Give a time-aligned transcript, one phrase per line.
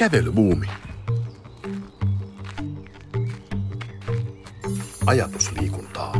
[0.00, 0.66] Kävelybuumi.
[5.06, 6.12] Ajatusliikuntaa.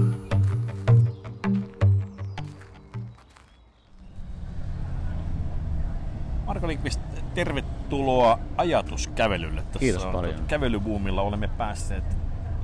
[6.46, 7.00] Marko Linkvist,
[7.34, 9.62] tervetuloa ajatuskävelylle.
[9.62, 10.44] Tässä Kiitos paljon.
[10.46, 12.04] Kävelybuumilla olemme päässeet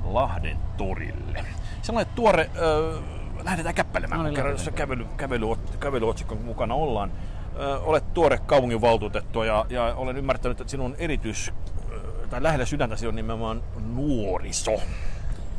[0.03, 1.45] Lahden torille.
[1.81, 3.03] Sellainen tuore, äh,
[3.43, 5.45] lähdetään käppäilemään, No niin, kerran jossa kävely, kävely,
[5.79, 7.11] kävelyotsikon mukana ollaan.
[7.81, 11.51] Olet tuore kaupunginvaltuutettu ja, ja olen ymmärtänyt, että sinun erityis,
[12.29, 13.61] tai lähellä sydäntäsi on nimenomaan
[13.95, 14.71] nuoriso.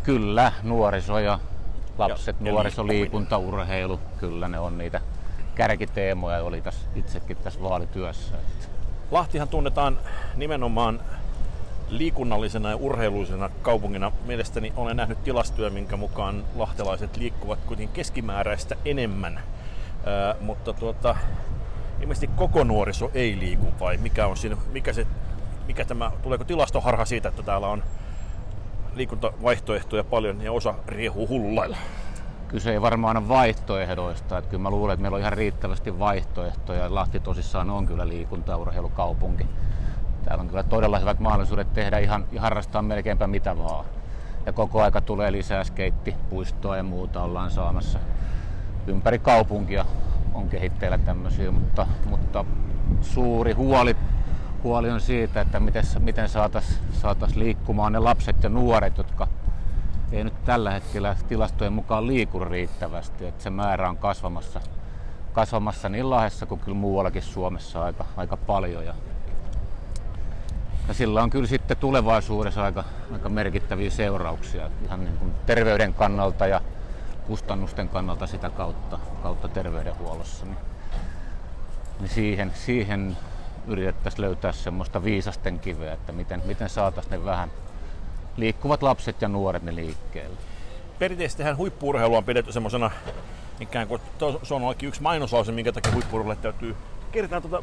[0.03, 1.39] Kyllä, nuoriso ja
[1.99, 3.01] lapset, Ja- ja nuoriso, liikkuminen.
[3.03, 5.01] liikunta, urheilu, kyllä ne on niitä
[5.55, 8.35] kärkiteemoja oli tässä, itsekin tässä vaalityössä.
[9.11, 9.99] Lahtihan tunnetaan
[10.37, 11.01] nimenomaan
[11.89, 14.13] liikunnallisena ja urheiluisena kaupungina.
[14.27, 19.41] Mielestäni olen nähnyt tilastoja, minkä mukaan lahtelaiset liikkuvat kuitenkin keskimääräistä enemmän.
[20.07, 21.17] Ää, mutta tuota,
[22.01, 25.07] ilmeisesti koko nuoriso ei liiku vai mikä on siinä, mikä se,
[25.67, 27.83] mikä tämä, tuleeko tilastoharha siitä, että täällä on
[28.95, 31.77] liikuntavaihtoehtoja paljon ja osa riehuu hullulailla?
[32.49, 34.39] Kyse ei varmaan ole vaihtoehdoista.
[34.39, 36.95] Että kyllä mä luulen, että meillä on ihan riittävästi vaihtoehtoja.
[36.95, 39.47] Lahti tosissaan on kyllä liikunta- ja urheilukaupunki.
[40.25, 43.85] Täällä on kyllä todella hyvät mahdollisuudet tehdä ihan harrastaa melkeinpä mitä vaan.
[44.47, 47.99] Ja koko aika tulee lisää skeittipuistoa ja muuta ollaan saamassa.
[48.87, 49.85] Ympäri kaupunkia
[50.39, 52.45] on kehitteillä tämmöisiä, mutta, mutta
[53.01, 53.97] suuri huoli,
[54.65, 59.29] huoli on siitä, että miten, miten saataisiin saatais liikkumaan ne lapset ja nuoret, jotka
[60.13, 63.27] ei nyt tällä hetkellä tilastojen mukaan liiku riittävästi.
[63.27, 64.61] Että se määrä on kasvamassa,
[65.33, 68.85] kasvamassa niin Lahdessa kuin kyllä muuallakin Suomessa aika, aika paljon.
[68.87, 68.95] Ja,
[70.89, 76.47] ja sillä on kyllä sitten tulevaisuudessa aika, aika merkittäviä seurauksia ihan niin kuin terveyden kannalta
[76.47, 76.61] ja
[77.29, 80.45] kustannusten kannalta sitä kautta, kautta terveydenhuollossa.
[80.45, 80.57] Niin,
[82.01, 83.17] niin siihen, siihen
[83.67, 87.51] yritettäisiin löytää semmoista viisasten kiveä, että miten, miten saataisiin ne vähän
[88.37, 90.37] liikkuvat lapset ja nuoret ne liikkeelle.
[90.99, 92.91] Perinteisestihän huippuurheilu on pidetty semmoisena
[93.61, 94.03] ikään kuin,
[94.43, 96.77] se on oikein yksi mainoslause, minkä takia huippuurheilulle täytyy
[97.13, 97.63] Kierretään tuota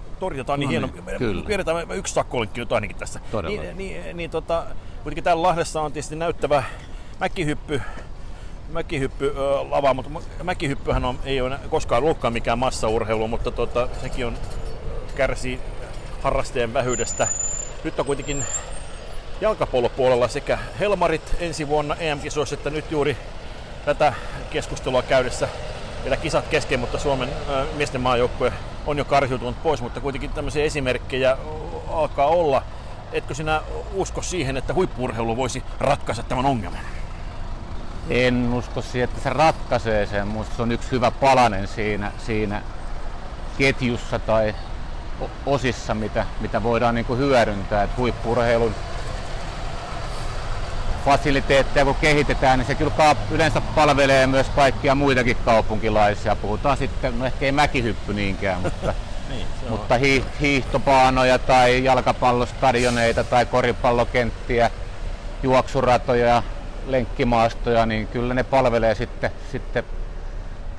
[0.53, 0.87] on niin, No hieno.
[0.87, 1.45] niin, kyllä.
[1.45, 3.19] Kierretään yksi sakkolinkki nyt ainakin tässä.
[3.31, 3.61] Todella.
[3.61, 4.65] Niin, niin, niin tota,
[5.03, 6.63] kuitenkin täällä Lahdessa on tietysti näyttävä
[7.19, 7.81] mäkihyppy,
[8.69, 13.87] mäkihyppy ö, lava, mutta mä- mäkihyppyhän on, ei ole koskaan ollutkaan mikään massaurheilu, mutta tota,
[14.01, 14.37] sekin on
[15.15, 15.59] kärsii
[16.21, 17.27] harrasteen vähyydestä.
[17.83, 18.45] Nyt on kuitenkin
[19.41, 23.17] jalkapallopuolella sekä Helmarit ensi vuonna EM-kisoissa, että nyt juuri
[23.85, 24.13] tätä
[24.49, 25.49] keskustelua käydessä
[26.03, 28.53] vielä kisat kesken, mutta Suomen ö, miesten maajoukkue
[28.87, 31.37] on jo karsiutunut pois, mutta kuitenkin tämmöisiä esimerkkejä
[31.87, 32.63] alkaa olla.
[33.11, 33.61] Etkö sinä
[33.93, 36.79] usko siihen, että huippuurheilu voisi ratkaista tämän ongelman?
[38.09, 40.27] En usko siihen, että se ratkaisee sen.
[40.27, 42.61] Minusta se on yksi hyvä palanen siinä, siinä
[43.57, 44.55] ketjussa tai
[45.45, 47.83] osissa, mitä, mitä voidaan niin kuin hyödyntää.
[47.83, 48.75] Et huippu-urheilun
[51.05, 56.35] fasiliteetteja kun kehitetään, niin se kyllä yleensä palvelee myös kaikkia muitakin kaupunkilaisia.
[56.35, 58.93] Puhutaan sitten, no ehkä ei mäkihyppy niinkään, mutta,
[59.29, 64.71] Niin, mutta hii- hiihtopaanoja tai jalkapallostadioneita tai koripallokenttiä,
[65.43, 66.43] juoksuratoja,
[66.87, 69.83] lenkkimaastoja, niin kyllä ne palvelee sitten, sitten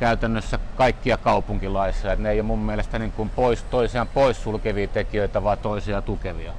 [0.00, 2.12] käytännössä kaikkia kaupunkilaisia.
[2.12, 6.52] Et ne ei ole mun mielestä niin kuin pois, toisiaan poissulkevia tekijöitä, vaan toisiaan tukevia,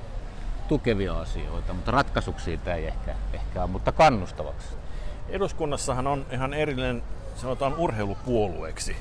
[0.68, 1.74] tukevia asioita.
[1.74, 4.68] Mutta ratkaisuksi siitä ei ehkä, ehkä ole, mutta kannustavaksi.
[5.30, 7.04] Eduskunnassahan on ihan erillinen,
[7.36, 8.96] sanotaan urheilupuolueeksi.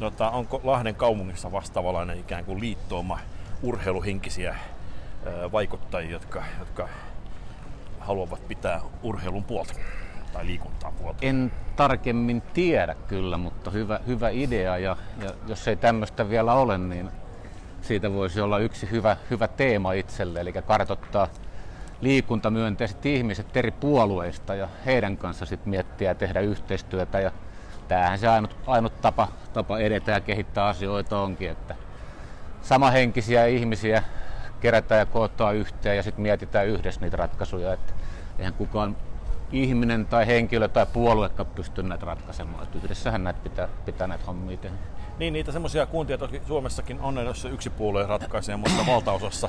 [0.00, 3.18] Tota, onko Lahden kaupungissa vastaavalainen ikään kuin liittooma
[3.62, 4.56] urheiluhenkisiä
[5.26, 6.88] ö, vaikuttajia, jotka, jotka
[8.00, 9.74] haluavat pitää urheilun puolta
[10.32, 11.18] tai liikuntaa puolta?
[11.22, 16.78] En tarkemmin tiedä kyllä, mutta hyvä, hyvä idea ja, ja jos ei tämmöistä vielä ole,
[16.78, 17.10] niin
[17.82, 21.28] siitä voisi olla yksi hyvä, hyvä teema itselle, eli kartottaa
[22.00, 27.20] liikuntamyönteiset ihmiset eri puolueista ja heidän kanssa sitten miettiä ja tehdä yhteistyötä.
[27.20, 27.32] Ja
[27.88, 31.74] tämähän se ainut, ainut tapa, tapa edetä ja kehittää asioita onkin, että
[32.62, 34.02] samahenkisiä ihmisiä
[34.60, 37.72] kerätään ja kootaan yhteen ja sitten mietitään yhdessä niitä ratkaisuja.
[37.72, 37.92] Että
[38.38, 38.96] eihän kukaan
[39.52, 42.62] ihminen tai henkilö tai puoluekaan pysty näitä ratkaisemaan.
[42.64, 44.76] Että yhdessähän näitä pitää, pitää näitä hommia tehdä.
[45.18, 49.48] Niin, niitä semmoisia kuntia toki Suomessakin on, jossa yksi puolue ratkaisee, mutta valtaosassa,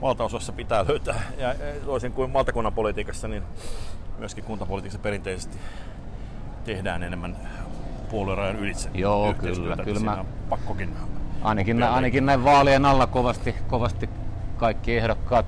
[0.00, 1.22] valtaosassa pitää löytää.
[1.38, 1.54] Ja
[1.84, 3.42] toisin kuin valtakunnan politiikassa, niin
[4.18, 5.58] myöskin kuntapolitiikassa perinteisesti
[6.64, 7.36] tehdään enemmän
[8.10, 10.96] puoluerajan ylitse Joo, kyllä, kyllä mä- pakkokin.
[11.42, 14.08] Ainakin, nä, ainakin näin vaalien alla kovasti, kovasti
[14.56, 15.46] kaikki ehdokkaat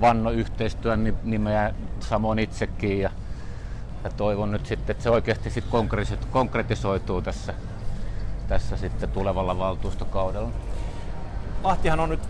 [0.00, 3.10] vanno yhteistyön ni- nimeä samoin itsekin ja,
[4.04, 7.54] ja toivon nyt sitten, että se oikeasti sit konkretisoituu, konkretisoituu tässä,
[8.48, 10.48] tässä sitten tulevalla valtuustokaudella.
[11.64, 12.20] Lahtihan on nyt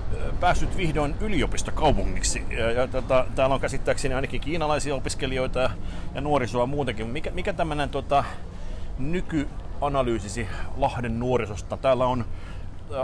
[0.41, 2.45] päässyt vihdoin yliopistokaupungiksi.
[2.51, 5.71] Ja, ja tota, täällä on käsittääkseni ainakin kiinalaisia opiskelijoita ja,
[6.15, 7.07] ja nuorisoa muutenkin.
[7.07, 8.25] Mikä, mikä tämmöinen tota,
[8.99, 11.77] nykyanalyysisi Lahden nuorisosta?
[11.77, 12.25] Täällä on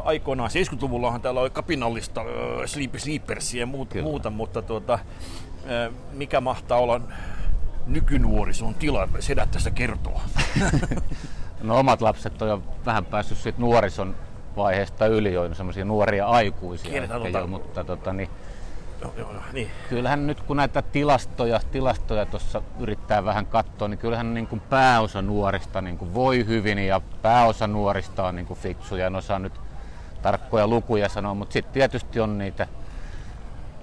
[0.05, 2.27] aikoinaan 70-luvullahan täällä oli kapinallista äh,
[2.67, 7.01] Sleepy Sleepersia ja muuta, muuta mutta tuota, äh, mikä mahtaa olla
[7.87, 9.09] nykynuorison tila?
[9.21, 10.21] Sedät tästä kertoo.
[11.63, 14.17] no omat lapset on jo vähän päässyt siitä nuorison
[14.57, 17.03] vaiheesta yli jo semmoisia nuoria aikuisia.
[17.03, 18.31] Ehkä jo, mutta tota, niin,
[19.01, 19.71] Joo, joo, niin.
[19.89, 25.23] Kyllähän nyt kun näitä tilastoja tilastoja tuossa yrittää vähän katsoa, niin kyllähän niin kuin pääosa
[25.23, 29.07] nuorista niin kuin voi hyvin ja pääosa nuorista on niin kuin fiksuja.
[29.07, 29.53] En osaa nyt
[30.27, 32.67] tarkkoja lukuja sanoa, mutta sitten tietysti on niitä,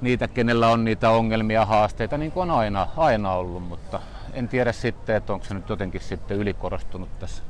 [0.02, 4.00] niitä, kenellä on niitä ongelmia, haasteita, niin kuin on aina, aina ollut, mutta
[4.34, 7.44] en tiedä sitten, että onko se nyt jotenkin sitten ylikorostunut tässä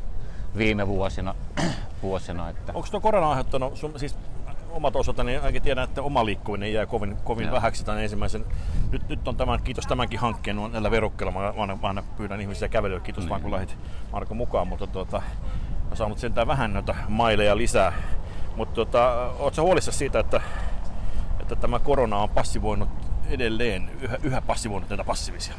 [0.58, 1.36] viime vuosina.
[2.04, 2.74] vuosina että...
[2.76, 4.16] Onko tuo korona aiheuttanut, sun, siis
[4.72, 8.46] omat osalta, niin ainakin tiedän, että oma liikkuminen jää kovin, kovin vähäksi tämän ensimmäisen.
[8.92, 11.32] Nyt, nyt on tämän, kiitos tämänkin hankkeen on näillä verukkeilla.
[11.32, 13.30] Mä, mä, mä aina pyydän ihmisiä kävelyä, kiitos niin.
[13.30, 13.78] vaan kun lähdit
[14.12, 15.22] Marko mukaan, mutta tuota,
[15.90, 17.94] mä saanut sentään vähän noita maileja lisää.
[18.56, 20.42] Mutta tuota, ootko huolissa siitä, että,
[21.40, 22.90] että tämä korona on passivoinut
[23.30, 25.54] edelleen, yhä, yhä passivoinut näitä passiivisia?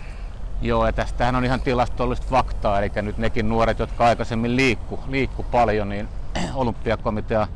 [0.63, 5.43] Joo, ja tästähän on ihan tilastollista faktaa, eli nyt nekin nuoret, jotka aikaisemmin liikku, liikku
[5.43, 6.09] paljon, niin
[6.55, 7.49] olympiakomitea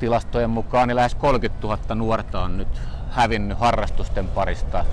[0.00, 2.80] tilastojen mukaan niin lähes 30 000 nuorta on nyt
[3.10, 4.84] hävinnyt harrastusten parista.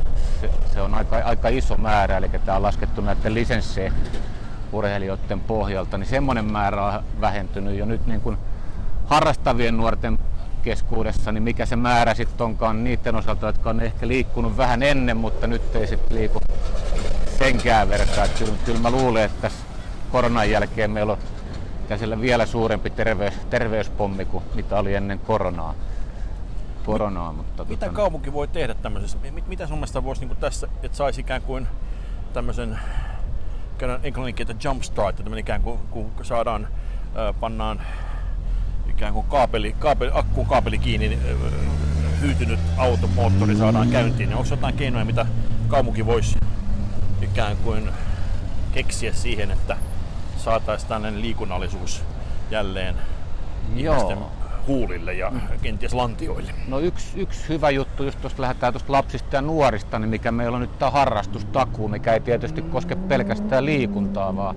[0.42, 3.94] Se, se on aika, aika iso määrä, eli tämä on laskettu näiden lisenssien
[4.72, 8.38] urheilijoiden pohjalta, niin semmoinen määrä on vähentynyt jo nyt niin kuin
[9.08, 10.20] harrastavien nuorten
[10.64, 15.18] keskuudessa, niin mikä se määrä sitten onkaan niiden osalta, jotka on ehkä liikkunut vähän ennen,
[15.18, 16.40] mutta nyt ei sitten liiku
[17.38, 18.30] senkään verran.
[18.38, 19.66] Kyllä, kyllä mä luulen, että tässä
[20.12, 21.20] koronan jälkeen meillä on
[21.90, 25.74] käsillä vielä suurempi terveys, terveyspommi kuin mitä oli ennen koronaa.
[26.86, 27.96] koronaa mutta mitä tota...
[27.96, 29.18] kaupunki voi tehdä tämmöisessä?
[29.48, 31.68] Mitä sun mielestä voisi niin tässä, että saisi ikään kuin
[32.34, 32.80] tämmöisen
[34.04, 36.68] englanninkieltä jumpstart, että ikään kuin kun saadaan,
[37.40, 37.82] pannaan
[38.98, 41.22] ikään kuin kaapeli, kaapeli, akku kaapeli kiinni, niin
[42.22, 44.30] hyytynyt automoottori saadaan käyntiin.
[44.30, 45.26] Niin onko jotain keinoja, mitä
[45.68, 46.38] kaupunki voisi
[47.22, 47.90] ikään kuin
[48.72, 49.78] keksiä siihen, että
[50.38, 52.04] saataisiin tällainen liikunnallisuus
[52.52, 52.96] jälleen
[53.76, 54.32] Joo.
[54.68, 56.52] huulille ja kenties lantioille.
[56.68, 60.56] No yksi, yksi hyvä juttu, just tuosta lähdetään tuosta lapsista ja nuorista, niin mikä meillä
[60.56, 64.56] on nyt tämä harrastustakuu, mikä ei tietysti koske pelkästään liikuntaa, vaan,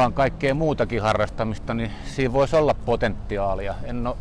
[0.00, 3.74] vaan kaikkea muutakin harrastamista, niin siinä voisi olla potentiaalia.
[3.84, 4.16] En ole,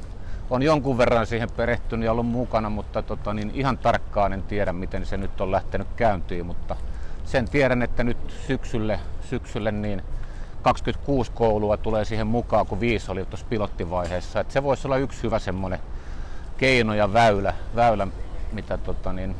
[0.49, 4.73] on jonkun verran siihen perehtynyt ja ollut mukana, mutta tota, niin ihan tarkkaan en tiedä,
[4.73, 6.75] miten se nyt on lähtenyt käyntiin, mutta
[7.25, 8.17] sen tiedän, että nyt
[8.47, 8.99] syksylle,
[9.29, 10.01] syksylle niin
[10.61, 14.39] 26 koulua tulee siihen mukaan, kun viisi oli tuossa pilottivaiheessa.
[14.39, 15.79] Et se voisi olla yksi hyvä semmoinen
[16.57, 18.07] keino ja väylä, väylä
[18.51, 19.35] mitä tota niin,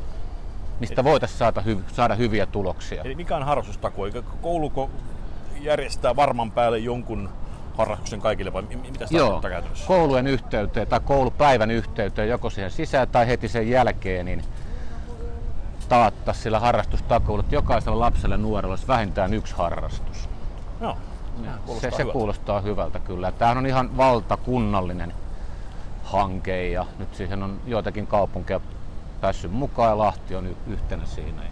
[0.80, 3.02] mistä voitaisiin saada, saada hyviä tuloksia.
[3.02, 4.06] Eli mikä on harrastustakuu?
[4.42, 4.90] Kouluko
[5.64, 7.28] järjestää varman päälle jonkun
[7.76, 9.86] harrastuksen kaikille vai mitä se Joo, käytännössä?
[9.86, 14.44] koulujen yhteyteen tai koulupäivän yhteyteen joko siihen sisään tai heti sen jälkeen, niin
[15.88, 20.28] taatta sillä harrastustakuulla, että jokaisella lapsella ja nuorella olisi vähintään yksi harrastus.
[20.80, 20.96] Joo.
[21.80, 23.32] Se, se kuulostaa hyvältä kyllä.
[23.32, 25.12] Tämä on ihan valtakunnallinen
[26.02, 28.60] hanke ja nyt siihen on joitakin kaupunkeja
[29.20, 31.42] päässyt mukaan ja Lahti on yhtenä siinä.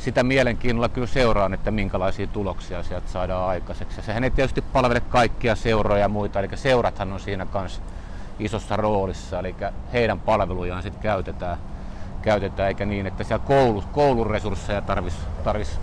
[0.00, 3.98] Sitä mielenkiinnolla kyllä seuraan, että minkälaisia tuloksia sieltä saadaan aikaiseksi.
[3.98, 7.82] Ja sehän ei tietysti palvele kaikkia seuroja ja muita, eli seurathan on siinä kanssa
[8.38, 9.54] isossa roolissa, eli
[9.92, 11.58] heidän palvelujaan sitten käytetään,
[12.22, 15.80] käytetään, eikä niin, että siellä koulu, koulun resursseja tarvitsisi tarvis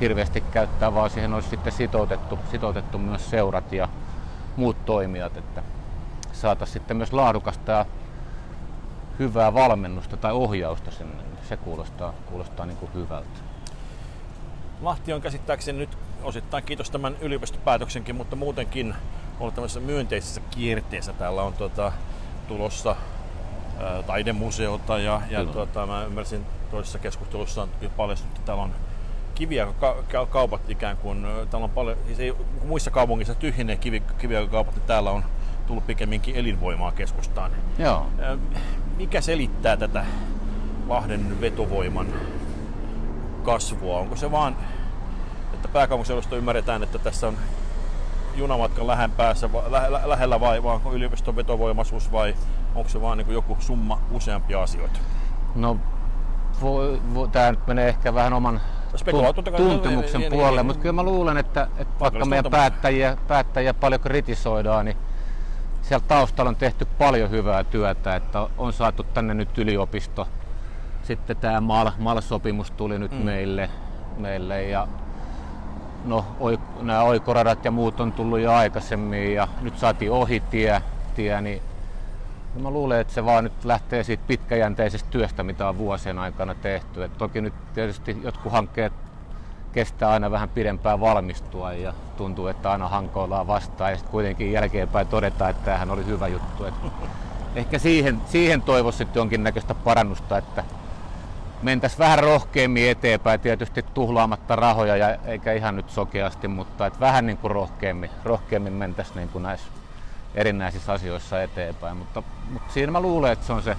[0.00, 3.88] hirveästi käyttää, vaan siihen olisi sitten sitoutettu, sitoutettu myös seurat ja
[4.56, 5.62] muut toimijat, että
[6.32, 7.86] saataisiin sitten myös laadukasta ja
[9.18, 11.22] hyvää valmennusta tai ohjausta sinne.
[11.48, 13.40] Se kuulostaa, kuulostaa niin kuin hyvältä.
[14.82, 18.94] Lahti on käsittääkseni nyt osittain kiitos tämän yliopistopäätöksenkin, mutta muutenkin
[19.40, 21.12] ollut tämmöisessä myönteisessä kierteessä.
[21.12, 21.92] Täällä on tuota,
[22.48, 22.96] tulossa
[23.80, 28.72] ää, taidemuseota ja, ja tuota, mä ymmärsin toisessa keskustelussa on paljastunut, että täällä on
[29.34, 29.66] kiviä
[30.30, 34.86] kaupat ikään kuin, täällä on paljon, siis ei, muissa kaupungeissa tyhjenee kivi, kiviä kaupat, niin
[34.86, 35.24] täällä on
[35.66, 37.50] tullut pikemminkin elinvoimaa keskustaan.
[37.78, 38.06] Joo.
[38.96, 40.04] Mikä selittää tätä
[40.88, 42.06] Lahden vetovoiman
[43.42, 43.98] kasvua?
[43.98, 44.56] Onko se vaan,
[45.54, 47.36] että pääkaupunkiseudusta ymmärretään, että tässä on
[48.34, 52.34] junamatkan lähen päässä, lä, lä, lähellä vai, vai onko yliopiston vetovoimaisuus vai
[52.74, 55.00] onko se vaan niin joku summa useampia asioita?
[55.54, 55.76] No,
[57.32, 58.60] tämä nyt menee ehkä vähän oman
[59.56, 64.00] tuntemuksen niin, puolelle, niin, mutta kyllä mä luulen, että, että vaikka meidän päättäjiä, päättäjiä paljon
[64.00, 64.96] kritisoidaan, niin
[65.88, 70.28] siellä taustalla on tehty paljon hyvää työtä, että on saatu tänne nyt yliopisto.
[71.02, 73.24] Sitten tämä MAL, MAL-sopimus tuli nyt mm.
[73.24, 73.70] meille,
[74.16, 74.88] meille ja
[76.04, 80.82] no, oi, nämä oikoradat ja muut on tullut jo aikaisemmin ja nyt saatiin ohitie,
[81.14, 81.62] tie, niin
[82.62, 87.04] mä luulen, että se vaan nyt lähtee siitä pitkäjänteisestä työstä, mitä on vuosien aikana tehty.
[87.04, 88.92] Et toki nyt tietysti jotkut hankkeet
[89.72, 95.06] kestää aina vähän pidempään valmistua ja tuntuu, että aina hankoillaan vastaan ja sitten kuitenkin jälkeenpäin
[95.06, 96.64] todetaan, että tämähän oli hyvä juttu.
[96.64, 96.74] Et
[97.54, 100.64] ehkä siihen, siihen toivoisi sitten jonkinnäköistä parannusta, että
[101.62, 107.26] mentäisiin vähän rohkeammin eteenpäin, tietysti tuhlaamatta rahoja ja eikä ihan nyt sokeasti, mutta että vähän
[107.26, 109.66] niin kuin rohkeammin, rohkeammin mentäisiin niin kuin näissä
[110.34, 111.96] erinäisissä asioissa eteenpäin.
[111.96, 113.76] Mutta, mutta siinä mä luulen, että se on se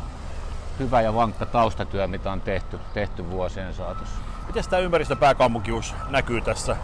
[0.79, 4.15] hyvä ja vankka taustatyö, mitä on tehty, tehty vuosien saatossa.
[4.47, 6.77] Miten tämä ympäristöpääkaupunkius näkyy tässä,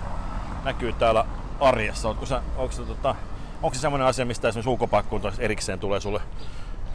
[0.63, 1.25] näkyy täällä
[1.63, 2.09] arjessa?
[2.09, 3.15] Onko se, onko se, tota,
[3.61, 6.21] onko se semmoinen asia, mistä esimerkiksi ulkopaikkuunta erikseen tulee sulle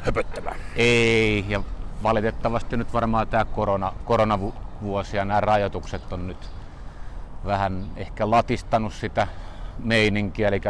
[0.00, 0.56] höpöttämään?
[0.76, 1.62] Ei, ja
[2.02, 6.50] valitettavasti nyt varmaan tämä korona, koronavuosi ja nämä rajoitukset on nyt
[7.46, 9.26] vähän ehkä latistanut sitä
[9.78, 10.60] meininkiä, eli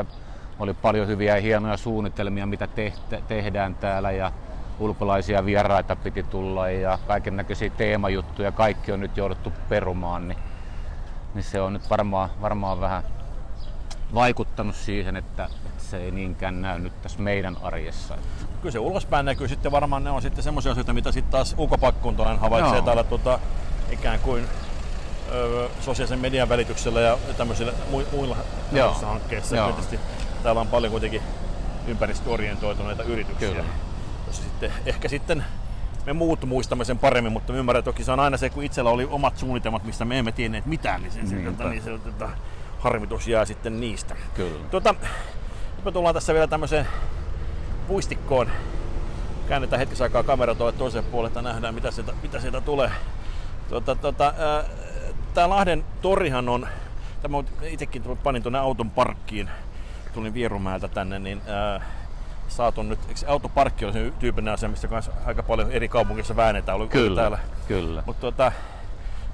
[0.59, 4.33] oli paljon hyviä ja hienoja suunnitelmia, mitä tehtä, tehdään täällä ja
[4.79, 10.39] ulkolaisia vieraita piti tulla ja kaiken näköisiä teemajuttuja, kaikki on nyt jouduttu perumaan, niin,
[11.35, 13.03] niin se on nyt varmaan, varmaan vähän
[14.15, 15.49] vaikuttanut siihen, että,
[15.79, 18.19] se ei niinkään näy nyt tässä meidän arjessa.
[18.63, 22.39] Kyllä se ulospäin näkyy sitten varmaan, ne on sitten semmoisia asioita, mitä sitten taas ulkopaikkuntoinen
[22.39, 22.85] havaitsee Joo.
[22.85, 23.39] täällä tota,
[23.91, 24.45] ikään kuin
[25.33, 27.73] ö, sosiaalisen median välityksellä ja tämmöisillä
[28.13, 28.37] muilla
[29.03, 29.57] hankkeissa.
[29.57, 29.73] Joo.
[29.73, 30.01] Tietysti
[30.43, 31.23] täällä on paljon kuitenkin
[31.87, 33.49] ympäristöorientoituneita yrityksiä.
[33.49, 33.65] Kyllä.
[34.27, 35.45] Jossa sitten, ehkä sitten
[36.07, 38.91] me muut muistamme sen paremmin, mutta ymmärrän, että toki se on aina se, kun itsellä
[38.91, 42.29] oli omat suunnitelmat, mistä me emme tienneet mitään, niin, sen, niin, tota, niin se tota,
[42.79, 44.17] harmitus jää sitten niistä.
[44.35, 44.65] Kyllä.
[44.71, 44.95] Tota,
[45.77, 46.87] nyt me tullaan tässä vielä tämmöiseen
[47.89, 48.51] puistikkoon.
[49.49, 52.91] Käännetään hetkessä aikaa kamera tuolle toiselle puolelle, että nähdään mitä sieltä, mitä sieltä tulee.
[53.69, 54.35] Tota, tota,
[55.35, 56.69] Tämä Lahden torihan on,
[57.23, 59.51] tämä itsekin panin tuonne auton parkkiin
[60.15, 61.81] tulin Vierumäeltä tänne, niin ää,
[62.49, 66.79] saatu nyt, eikö autoparkki on se tyypillinen asia, mistä kanssa aika paljon eri kaupungissa väännetään,
[66.79, 67.39] oli kyllä, täällä.
[67.69, 68.03] Kyllä.
[68.07, 68.53] Mutta tota,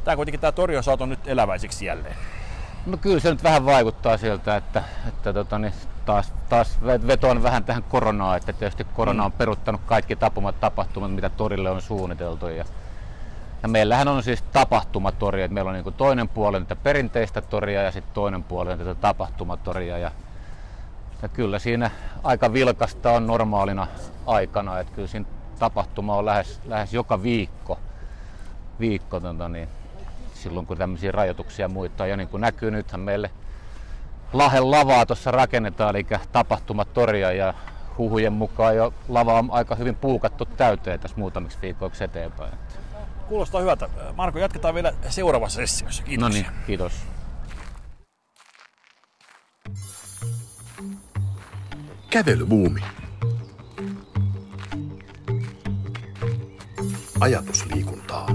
[0.05, 2.17] tämä kuitenkin tämä tori on saatu nyt eläväisiksi jälleen.
[2.87, 5.73] No kyllä se nyt vähän vaikuttaa siltä, että, että tota, niin
[6.05, 9.39] taas, taas vetoan vähän tähän koronaan, että tietysti korona on mm.
[9.39, 12.49] peruttanut kaikki tapumat tapahtumat, mitä torille on suunniteltu.
[12.49, 12.65] Ja,
[13.63, 17.93] ja meillähän on siis tapahtumatori, että meillä on niin toinen puoli tätä perinteistä toria ja
[17.93, 19.99] sitten toinen puoli tätä tapahtumatoria.
[19.99, 20.11] Ja
[21.25, 21.91] ja kyllä siinä
[22.23, 23.87] aika vilkasta on normaalina
[24.27, 25.27] aikana, että kyllä siinä
[25.59, 27.79] tapahtuma on lähes, lähes joka viikko,
[28.81, 29.69] viikko tota niin,
[30.45, 33.31] silloin kun tämmöisiä rajoituksia muita Ja niin kuin näkyy nythän meille
[34.33, 37.55] Lahen lavaa tuossa rakennetaan, eli tapahtumatoria ja
[37.99, 42.53] huhujen mukaan jo lava on aika hyvin puukattu täyteen tässä muutamiksi viikoiksi eteenpäin.
[43.29, 43.89] Kuulostaa hyvältä.
[44.17, 46.03] Marko, jatketaan vielä seuraavassa sessiossa.
[46.03, 46.23] Kiitos.
[46.23, 46.93] No niin, kiitos.
[52.11, 52.81] Kävelybuumi.
[57.21, 58.27] Ajatusliikuntaa.